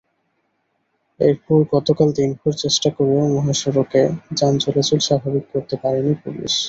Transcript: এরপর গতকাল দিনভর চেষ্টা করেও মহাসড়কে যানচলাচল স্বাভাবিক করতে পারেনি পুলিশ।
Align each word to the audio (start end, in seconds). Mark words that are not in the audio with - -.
এরপর 1.19 1.59
গতকাল 1.73 2.09
দিনভর 2.17 2.53
চেষ্টা 2.63 2.89
করেও 2.97 3.23
মহাসড়কে 3.35 4.01
যানচলাচল 4.37 4.99
স্বাভাবিক 5.07 5.45
করতে 5.53 5.75
পারেনি 5.83 6.13
পুলিশ। 6.23 6.53